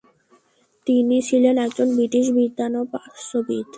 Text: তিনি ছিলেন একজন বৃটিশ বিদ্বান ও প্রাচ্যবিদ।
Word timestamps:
তিনি 0.87 1.17
ছিলেন 1.21 1.55
একজন 1.57 1.87
বৃটিশ 1.97 2.25
বিদ্বান 2.37 2.71
ও 2.75 2.81
প্রাচ্যবিদ। 2.91 3.65